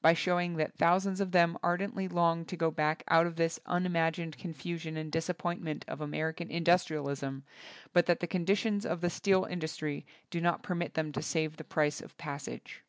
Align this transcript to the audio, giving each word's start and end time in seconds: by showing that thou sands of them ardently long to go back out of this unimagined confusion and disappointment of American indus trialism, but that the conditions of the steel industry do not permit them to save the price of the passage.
by 0.00 0.14
showing 0.14 0.56
that 0.56 0.74
thou 0.78 0.96
sands 0.96 1.20
of 1.20 1.32
them 1.32 1.58
ardently 1.62 2.08
long 2.08 2.46
to 2.46 2.56
go 2.56 2.70
back 2.70 3.02
out 3.08 3.26
of 3.26 3.36
this 3.36 3.60
unimagined 3.66 4.38
confusion 4.38 4.96
and 4.96 5.12
disappointment 5.12 5.84
of 5.86 6.00
American 6.00 6.48
indus 6.48 6.86
trialism, 6.86 7.42
but 7.92 8.06
that 8.06 8.20
the 8.20 8.26
conditions 8.26 8.86
of 8.86 9.02
the 9.02 9.10
steel 9.10 9.44
industry 9.44 10.06
do 10.30 10.40
not 10.40 10.62
permit 10.62 10.94
them 10.94 11.12
to 11.12 11.20
save 11.20 11.58
the 11.58 11.62
price 11.62 12.00
of 12.00 12.08
the 12.16 12.22
passage. 12.22 12.84